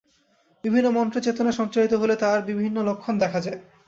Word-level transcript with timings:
বিভিন্ন 0.63 0.87
মন্ত্রে 0.91 1.19
চেতনা 1.21 1.51
সঞ্চারিত 1.51 1.93
হলে 1.93 2.15
তার 2.15 2.39
বিভিন্ন 2.49 2.77
লক্ষণ 2.87 3.13
দেখা 3.23 3.39
যায়। 3.41 3.59